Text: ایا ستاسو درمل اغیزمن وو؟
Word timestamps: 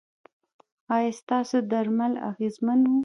ایا 0.95 1.11
ستاسو 1.19 1.57
درمل 1.71 2.13
اغیزمن 2.29 2.79
وو؟ 2.85 2.97